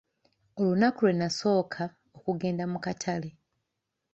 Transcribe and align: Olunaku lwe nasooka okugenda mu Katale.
Olunaku 0.61 0.99
lwe 1.03 1.13
nasooka 1.19 1.83
okugenda 2.17 2.63
mu 2.71 2.79
Katale. 2.85 3.29